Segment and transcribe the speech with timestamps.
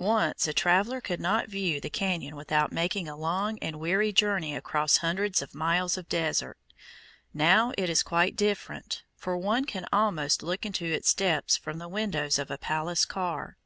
[0.00, 4.56] Once a traveller could not view the cañon without making a long and weary journey
[4.56, 6.58] across hundreds of miles of desert;
[7.32, 11.86] now it is quite different, for one can almost look into its depths from the
[11.88, 13.56] windows of a palace car.